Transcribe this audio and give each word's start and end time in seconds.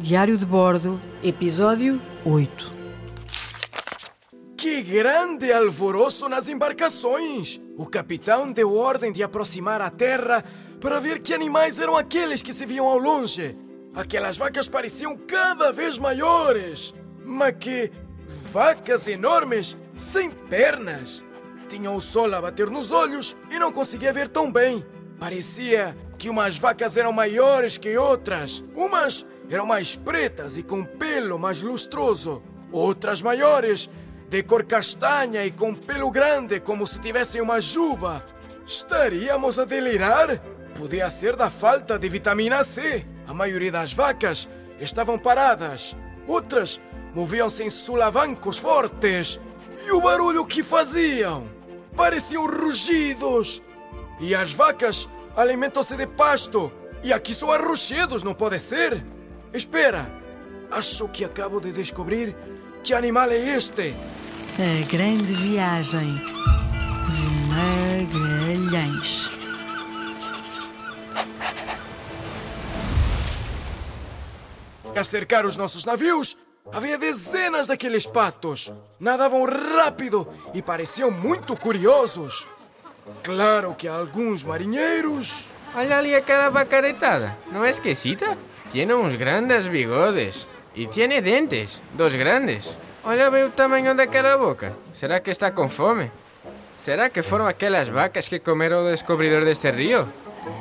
Diário 0.00 0.38
de 0.38 0.46
Bordo, 0.46 1.00
Episódio 1.24 2.00
8. 2.24 2.72
Que 4.56 4.80
grande 4.80 5.52
alvoroço 5.52 6.28
nas 6.28 6.48
embarcações! 6.48 7.60
O 7.76 7.84
capitão 7.84 8.52
deu 8.52 8.76
ordem 8.76 9.10
de 9.10 9.24
aproximar 9.24 9.80
a 9.80 9.90
terra 9.90 10.44
para 10.80 11.00
ver 11.00 11.18
que 11.18 11.34
animais 11.34 11.80
eram 11.80 11.96
aqueles 11.96 12.42
que 12.42 12.52
se 12.52 12.64
viam 12.64 12.86
ao 12.86 12.96
longe. 12.96 13.56
Aquelas 13.92 14.38
vacas 14.38 14.68
pareciam 14.68 15.16
cada 15.16 15.72
vez 15.72 15.98
maiores. 15.98 16.94
Mas 17.24 17.56
que 17.58 17.90
vacas 18.52 19.08
enormes, 19.08 19.76
sem 19.96 20.30
pernas! 20.30 21.24
Tinham 21.68 21.96
o 21.96 22.00
sol 22.00 22.32
a 22.36 22.40
bater 22.40 22.70
nos 22.70 22.92
olhos 22.92 23.36
e 23.50 23.58
não 23.58 23.72
conseguia 23.72 24.12
ver 24.12 24.28
tão 24.28 24.52
bem. 24.52 24.86
Parecia 25.18 25.96
que 26.16 26.30
umas 26.30 26.56
vacas 26.56 26.96
eram 26.96 27.12
maiores 27.12 27.76
que 27.76 27.98
outras. 27.98 28.62
Umas 28.76 29.26
eram 29.50 29.66
mais 29.66 29.96
pretas 29.96 30.58
e 30.58 30.62
com 30.62 30.84
pelo 30.84 31.38
mais 31.38 31.62
lustroso. 31.62 32.42
Outras 32.70 33.22
maiores, 33.22 33.88
de 34.28 34.42
cor 34.42 34.64
castanha 34.64 35.44
e 35.44 35.50
com 35.50 35.74
pelo 35.74 36.10
grande, 36.10 36.60
como 36.60 36.86
se 36.86 36.98
tivessem 37.00 37.40
uma 37.40 37.60
juba. 37.60 38.24
Estaríamos 38.66 39.58
a 39.58 39.64
delirar? 39.64 40.38
Podia 40.74 41.08
ser 41.08 41.34
da 41.34 41.48
falta 41.48 41.98
de 41.98 42.08
vitamina 42.08 42.62
C. 42.62 43.06
A 43.26 43.32
maioria 43.32 43.72
das 43.72 43.92
vacas 43.92 44.48
estavam 44.78 45.18
paradas. 45.18 45.96
Outras 46.26 46.78
moviam-se 47.14 47.64
em 47.64 47.70
sulavancos 47.70 48.58
fortes. 48.58 49.40
E 49.86 49.90
o 49.92 50.00
barulho 50.00 50.44
que 50.44 50.62
faziam? 50.62 51.48
Pareciam 51.96 52.46
rugidos. 52.46 53.62
E 54.20 54.34
as 54.34 54.52
vacas 54.52 55.08
alimentam-se 55.34 55.96
de 55.96 56.06
pasto. 56.06 56.70
E 57.02 57.12
aqui 57.12 57.32
só 57.32 57.52
há 57.52 57.56
rochedos, 57.56 58.22
não 58.22 58.34
pode 58.34 58.58
ser? 58.58 59.02
Espera, 59.52 60.10
acho 60.70 61.08
que 61.08 61.24
acabo 61.24 61.60
de 61.60 61.72
descobrir 61.72 62.36
que 62.84 62.92
animal 62.94 63.30
é 63.30 63.38
este. 63.56 63.94
A 64.58 64.86
Grande 64.86 65.32
Viagem 65.32 66.20
de 67.14 67.26
Magalhães. 67.48 69.30
A 74.94 75.02
cercar 75.02 75.46
os 75.46 75.56
nossos 75.56 75.84
navios, 75.84 76.36
havia 76.72 76.98
dezenas 76.98 77.66
daqueles 77.66 78.06
patos. 78.06 78.72
Nadavam 79.00 79.44
rápido 79.44 80.28
e 80.52 80.60
pareciam 80.60 81.10
muito 81.10 81.56
curiosos. 81.56 82.46
Claro 83.22 83.74
que 83.74 83.88
alguns 83.88 84.44
marinheiros. 84.44 85.50
Olha 85.74 85.98
ali 85.98 86.14
aquela 86.14 86.50
vaca 86.50 86.82
deitada. 86.82 87.36
¿No 87.50 87.64
es 87.64 87.78
quesita? 87.78 88.36
Tiene 88.70 88.94
uns 88.94 89.14
grandes 89.16 89.66
bigodes. 89.68 90.46
E 90.74 90.86
tiene 90.86 91.20
dentes. 91.20 91.80
Dos 91.94 92.14
grandes. 92.14 92.70
Olha 93.04 93.30
bem 93.30 93.44
o 93.44 93.50
tamanho 93.50 93.94
daquela 93.94 94.36
boca. 94.36 94.74
Será 94.94 95.20
que 95.20 95.30
está 95.30 95.50
com 95.50 95.68
fome? 95.68 96.10
Será 96.78 97.10
que 97.10 97.22
foram 97.22 97.46
aquelas 97.46 97.88
vacas 97.88 98.28
que 98.28 98.38
comeram 98.38 98.84
o 98.84 98.90
descobridor 98.90 99.44
deste 99.44 99.70
rio? 99.70 100.06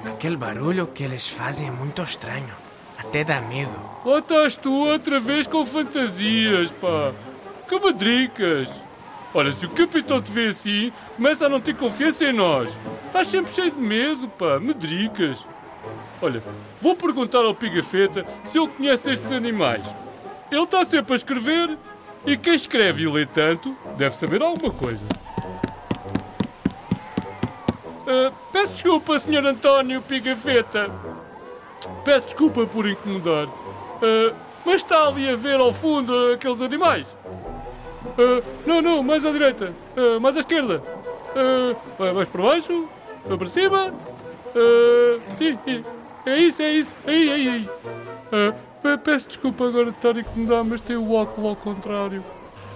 Aquele 0.06 0.38
barulho 0.38 0.88
que 0.88 1.04
eles 1.04 1.28
fazem 1.28 1.68
é 1.68 1.72
muito 1.72 2.02
estranho. 2.02 2.50
Até 2.98 3.24
dá 3.24 3.40
medo. 3.40 3.80
Lá 4.04 4.20
estás 4.20 4.56
tu 4.56 4.74
outra 4.88 5.20
vez 5.20 5.46
com 5.46 5.66
fantasias, 5.66 6.72
pá. 6.72 7.12
Que 7.68 7.80
madricas. 7.80 8.70
Olha, 9.34 9.52
se 9.52 9.66
o 9.66 9.70
capitão 9.70 10.22
te 10.22 10.32
vê 10.32 10.48
assim, 10.48 10.92
começa 11.16 11.46
a 11.46 11.50
não 11.50 11.62
ter 11.62 11.76
confiança 11.76 12.26
em 12.26 12.34
nós. 12.34 12.76
Estás 13.06 13.28
sempre 13.28 13.52
cheio 13.52 13.72
de 13.72 13.80
medo, 13.80 14.28
pá. 14.28 14.60
Medricas. 14.60 15.46
Olha, 16.22 16.42
vou 16.82 16.96
perguntar 16.96 17.46
ao 17.46 17.54
Pigafetta 17.54 18.26
se 18.44 18.58
ele 18.58 18.70
conhece 18.70 19.12
estes 19.12 19.32
animais. 19.32 19.86
Ele 20.52 20.64
está 20.64 20.84
sempre 20.84 21.14
a 21.14 21.16
escrever 21.16 21.78
e 22.26 22.36
quem 22.36 22.56
escreve 22.56 23.04
e 23.04 23.08
lê 23.08 23.26
tanto 23.26 23.76
deve 23.98 24.16
saber 24.16 24.42
alguma 24.42 24.74
coisa. 24.74 25.06
Ah, 28.08 28.32
peço 28.52 28.74
desculpa, 28.74 29.20
Sr. 29.20 29.46
António 29.46 30.02
Pigafetta. 30.02 30.90
Peço 32.04 32.26
desculpa 32.28 32.66
por 32.66 32.88
incomodar. 32.88 33.48
Ah, 34.02 34.34
mas 34.66 34.76
está 34.82 35.08
ali 35.08 35.30
a 35.30 35.36
ver 35.36 35.60
ao 35.60 35.72
fundo 35.72 36.32
aqueles 36.34 36.62
animais? 36.62 37.16
Ah, 38.18 38.42
não, 38.66 38.82
não, 38.82 39.04
mais 39.04 39.24
à 39.26 39.32
direita. 39.32 39.74
Mais 40.20 40.36
à 40.36 40.40
esquerda. 40.40 40.82
Mais 42.16 42.28
para 42.28 42.42
baixo. 42.42 42.88
Para 43.38 43.48
cima. 43.48 43.94
Sim, 45.36 45.60
é 46.30 46.38
isso, 46.40 46.62
é 46.62 46.72
isso. 46.72 46.96
Aí, 47.06 47.30
aí, 47.32 47.50
aí. 47.50 47.70
Ah, 48.32 48.54
pe- 48.82 48.98
peço 48.98 49.28
desculpa 49.28 49.68
agora 49.68 49.86
de 49.92 49.98
estar 49.98 50.16
a 50.16 50.20
incomodar, 50.20 50.64
mas 50.64 50.82
tem 50.82 50.96
o 50.96 51.14
óculo 51.14 51.50
ao 51.50 51.56
contrário. 51.56 52.24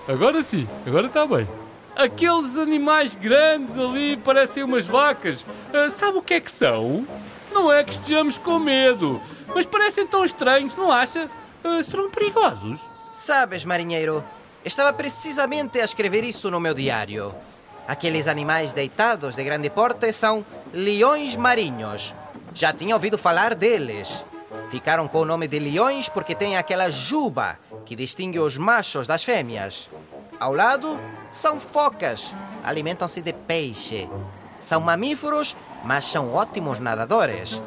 Agora 0.07 0.41
sim, 0.43 0.67
agora 0.85 1.07
está 1.07 1.25
bem. 1.25 1.47
Aqueles 1.95 2.57
animais 2.57 3.15
grandes 3.15 3.77
ali 3.77 4.17
parecem 4.17 4.63
umas 4.63 4.85
vacas. 4.85 5.45
Ah, 5.73 5.89
sabe 5.89 6.17
o 6.17 6.21
que 6.21 6.35
é 6.35 6.39
que 6.39 6.51
são? 6.51 7.05
Não 7.51 7.71
é 7.71 7.83
que 7.83 7.91
estejamos 7.91 8.37
com 8.37 8.57
medo, 8.59 9.21
mas 9.53 9.65
parecem 9.65 10.07
tão 10.07 10.23
estranhos, 10.23 10.75
não 10.75 10.91
acha? 10.91 11.29
Ah, 11.63 11.83
serão 11.83 12.09
perigosos? 12.09 12.79
Sabes, 13.13 13.65
marinheiro, 13.65 14.23
estava 14.63 14.93
precisamente 14.93 15.79
a 15.79 15.83
escrever 15.83 16.23
isso 16.23 16.49
no 16.49 16.59
meu 16.61 16.73
diário. 16.73 17.35
Aqueles 17.87 18.27
animais 18.29 18.71
deitados 18.71 19.35
de 19.35 19.43
grande 19.43 19.69
porte 19.69 20.11
são 20.13 20.45
leões 20.73 21.35
marinhos. 21.35 22.15
Já 22.53 22.73
tinha 22.73 22.95
ouvido 22.95 23.17
falar 23.17 23.55
deles. 23.55 24.25
Ficaram 24.69 25.07
com 25.07 25.19
o 25.19 25.25
nome 25.25 25.47
de 25.47 25.59
leões 25.59 26.09
porque 26.09 26.35
têm 26.35 26.57
aquela 26.57 26.89
juba 26.89 27.57
que 27.85 27.95
distingue 27.95 28.39
os 28.39 28.57
machos 28.57 29.07
das 29.07 29.23
fêmeas. 29.23 29.89
Ao 30.39 30.53
lado, 30.53 30.99
são 31.31 31.59
focas. 31.59 32.33
Alimentam-se 32.63 33.21
de 33.21 33.33
peixe. 33.33 34.09
São 34.59 34.81
mamíferos, 34.81 35.55
mas 35.83 36.05
são 36.05 36.33
ótimos 36.33 36.79
nadadores. 36.79 37.61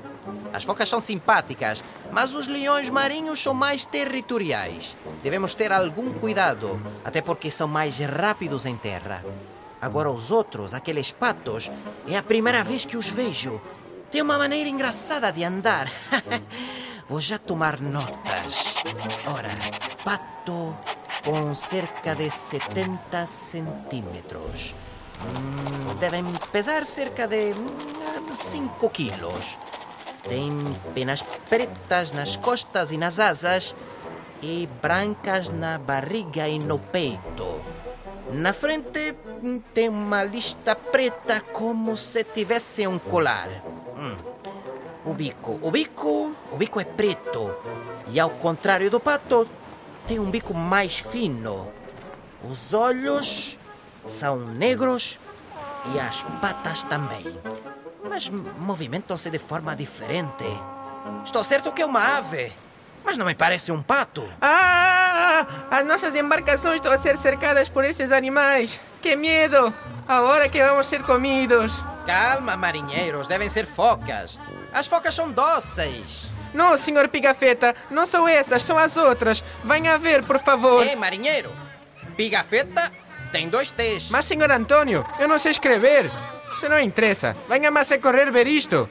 As 0.52 0.64
focas 0.64 0.88
são 0.88 1.00
simpáticas, 1.00 1.82
mas 2.12 2.34
os 2.34 2.46
leões 2.46 2.88
marinhos 2.88 3.40
são 3.40 3.52
mais 3.52 3.84
territoriais. 3.84 4.96
Devemos 5.22 5.54
ter 5.54 5.72
algum 5.72 6.12
cuidado, 6.12 6.80
até 7.04 7.20
porque 7.20 7.50
são 7.50 7.66
mais 7.66 7.98
rápidos 7.98 8.64
em 8.64 8.76
terra. 8.76 9.24
Agora, 9.80 10.10
os 10.10 10.30
outros, 10.30 10.72
aqueles 10.72 11.10
patos, 11.10 11.70
é 12.08 12.16
a 12.16 12.22
primeira 12.22 12.62
vez 12.62 12.84
que 12.84 12.96
os 12.96 13.08
vejo. 13.08 13.60
Tem 14.14 14.22
uma 14.22 14.38
maneira 14.38 14.70
engraçada 14.70 15.32
de 15.32 15.42
andar. 15.42 15.90
Vou 17.10 17.20
já 17.20 17.36
tomar 17.36 17.80
notas. 17.80 18.76
Ora, 19.26 19.50
pato 20.04 20.78
com 21.24 21.52
cerca 21.52 22.14
de 22.14 22.30
70 22.30 23.26
centímetros. 23.26 24.72
Hum, 25.20 25.94
devem 25.98 26.24
pesar 26.52 26.86
cerca 26.86 27.26
de 27.26 27.54
5 28.36 28.88
quilos. 28.90 29.58
Tem 30.22 30.52
penas 30.94 31.20
pretas 31.50 32.12
nas 32.12 32.36
costas 32.36 32.92
e 32.92 32.96
nas 32.96 33.18
asas 33.18 33.74
e 34.40 34.68
brancas 34.80 35.48
na 35.48 35.76
barriga 35.76 36.46
e 36.46 36.60
no 36.60 36.78
peito. 36.78 37.64
Na 38.30 38.52
frente 38.52 39.16
hum, 39.42 39.60
tem 39.74 39.88
uma 39.88 40.22
lista 40.22 40.76
preta 40.76 41.40
como 41.40 41.96
se 41.96 42.22
tivesse 42.22 42.86
um 42.86 42.96
colar. 42.96 43.73
Hum. 43.96 44.16
O 45.04 45.12
bico, 45.14 45.58
o 45.62 45.70
bico, 45.70 46.34
o 46.50 46.56
bico 46.56 46.80
é 46.80 46.84
preto 46.84 47.54
e 48.08 48.18
ao 48.18 48.30
contrário 48.30 48.90
do 48.90 48.98
pato 48.98 49.46
tem 50.06 50.18
um 50.18 50.30
bico 50.30 50.54
mais 50.54 50.98
fino. 50.98 51.70
Os 52.42 52.72
olhos 52.72 53.58
são 54.04 54.38
negros 54.38 55.18
e 55.94 56.00
as 56.00 56.22
patas 56.40 56.82
também. 56.84 57.38
Mas 58.08 58.28
movimentam-se 58.28 59.30
de 59.30 59.38
forma 59.38 59.74
diferente. 59.74 60.44
Estou 61.24 61.44
certo 61.44 61.72
que 61.72 61.82
é 61.82 61.86
uma 61.86 62.18
ave, 62.18 62.52
mas 63.04 63.18
não 63.18 63.26
me 63.26 63.34
parece 63.34 63.72
um 63.72 63.82
pato. 63.82 64.26
Ah! 64.40 65.46
As 65.70 65.86
nossas 65.86 66.14
embarcações 66.14 66.76
estão 66.76 66.92
a 66.92 66.98
ser 66.98 67.16
cercadas 67.18 67.68
por 67.68 67.84
estes 67.84 68.10
animais. 68.12 68.80
Que 69.02 69.16
medo! 69.16 69.72
Agora 70.08 70.48
que 70.48 70.62
vamos 70.62 70.86
ser 70.86 71.02
comidos. 71.02 71.82
Calma, 72.06 72.56
marinheiros, 72.56 73.26
devem 73.26 73.48
ser 73.48 73.66
focas. 73.66 74.38
As 74.72 74.86
focas 74.86 75.14
são 75.14 75.30
dóceis. 75.30 76.30
Não, 76.52 76.76
senhor 76.76 77.08
Pigafetta, 77.08 77.74
não 77.90 78.06
são 78.06 78.28
essas, 78.28 78.62
são 78.62 78.78
as 78.78 78.96
outras. 78.96 79.42
Venha 79.64 79.98
ver, 79.98 80.24
por 80.24 80.38
favor. 80.38 80.86
Ei, 80.86 80.94
marinheiro, 80.94 81.50
pigafetta 82.16 82.92
tem 83.32 83.48
dois 83.48 83.72
T's. 83.72 84.10
Mas, 84.10 84.26
senhor 84.26 84.50
Antônio, 84.52 85.04
eu 85.18 85.26
não 85.26 85.38
sei 85.38 85.50
escrever. 85.50 86.08
Isso 86.54 86.68
não 86.68 86.78
interessa. 86.78 87.36
Venha 87.48 87.68
mais 87.70 87.90
a 87.90 87.98
correr 87.98 88.30
ver 88.30 88.46
isto. 88.46 88.88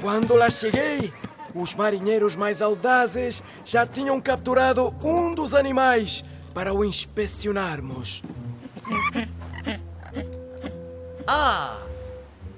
Quando 0.00 0.34
lá 0.34 0.48
cheguei, 0.48 1.12
os 1.54 1.74
marinheiros 1.74 2.36
mais 2.36 2.62
audazes 2.62 3.42
já 3.64 3.86
tinham 3.86 4.18
capturado 4.20 4.94
um 5.02 5.34
dos 5.34 5.52
animais 5.52 6.24
para 6.54 6.72
o 6.72 6.82
inspecionarmos. 6.82 8.22
Ah, 11.30 11.76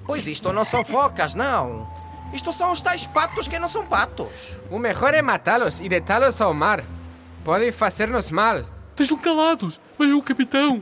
pois 0.07 0.27
isto 0.27 0.53
não 0.53 0.63
são 0.63 0.85
focas, 0.85 1.35
não. 1.35 1.91
Isto 2.33 2.53
são 2.53 2.71
os 2.71 2.79
tais 2.79 3.05
patos 3.05 3.45
que 3.45 3.59
não 3.59 3.67
são 3.67 3.85
patos. 3.85 4.55
O 4.69 4.79
mejor 4.79 5.13
é 5.13 5.21
matá-los 5.21 5.81
e 5.81 5.89
deitá-los 5.89 6.39
ao 6.39 6.53
mar. 6.53 6.81
Podem 7.43 7.69
fazer-nos 7.73 8.31
mal. 8.31 8.63
Estejam 8.91 9.17
calados. 9.17 9.77
Veio 9.99 10.17
o 10.17 10.23
capitão. 10.23 10.81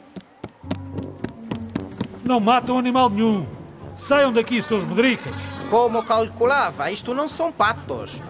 Não 2.23 2.39
matam 2.39 2.77
animal 2.77 3.09
nenhum. 3.09 3.47
Saiam 3.91 4.31
daqui, 4.31 4.61
seus 4.61 4.85
medricas. 4.85 5.33
Como 5.71 6.03
calculava, 6.03 6.91
isto 6.91 7.15
não 7.15 7.27
são 7.27 7.51
patos. 7.51 8.21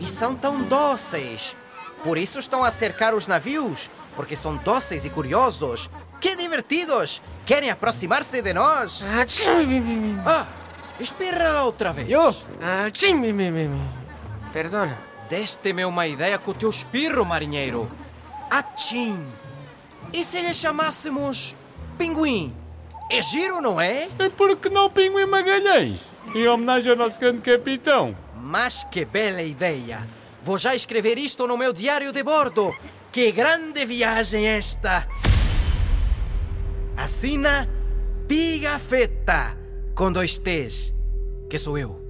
E 0.00 0.08
são 0.08 0.34
tão 0.34 0.60
doces. 0.64 1.56
Por 2.02 2.18
isso 2.18 2.40
estão 2.40 2.64
a 2.64 2.70
cercar 2.72 3.14
os 3.14 3.28
navios, 3.28 3.88
porque 4.16 4.34
são 4.34 4.56
doces 4.56 5.04
e 5.04 5.10
curiosos. 5.10 5.88
Que 6.24 6.36
divertidos! 6.36 7.20
Querem 7.44 7.68
aproximar-se 7.68 8.40
de 8.40 8.54
nós? 8.54 9.04
Ah. 9.04 9.26
Ah, 10.24 10.46
espera 10.98 11.64
outra 11.64 11.92
vez. 11.92 12.08
Eu? 12.08 12.34
Ah, 12.62 12.86
mi. 13.12 13.70
Perdona. 14.50 14.98
Deste-me 15.28 15.84
uma 15.84 16.06
ideia 16.06 16.38
com 16.38 16.52
o 16.52 16.54
teu 16.54 16.70
espirro, 16.70 17.26
marinheiro. 17.26 17.92
Atchim! 18.48 19.22
E 20.14 20.24
se 20.24 20.40
lhe 20.40 20.54
chamássemos 20.54 21.54
Pinguim? 21.98 22.56
É 23.10 23.20
giro, 23.20 23.60
não 23.60 23.78
é? 23.78 24.08
E 24.18 24.30
por 24.30 24.56
que 24.56 24.70
não 24.70 24.88
Pinguim 24.88 25.26
Magalhães? 25.26 26.00
Em 26.34 26.48
homenagem 26.48 26.92
ao 26.92 26.96
nosso 26.96 27.20
grande 27.20 27.42
capitão. 27.42 28.16
Mas 28.34 28.82
que 28.84 29.04
bela 29.04 29.42
ideia! 29.42 30.08
Vou 30.42 30.56
já 30.56 30.74
escrever 30.74 31.18
isto 31.18 31.46
no 31.46 31.58
meu 31.58 31.70
diário 31.70 32.12
de 32.12 32.22
bordo. 32.22 32.74
Que 33.12 33.30
grande 33.30 33.84
viagem 33.84 34.46
esta! 34.46 35.06
Assina 36.96 37.68
Pigafetta, 38.28 39.58
com 39.94 40.12
dois 40.12 40.38
T's, 40.38 40.94
que 41.48 41.58
sou 41.58 41.76
eu. 41.76 42.03